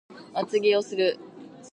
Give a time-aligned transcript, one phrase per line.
[0.33, 1.19] 厚着をする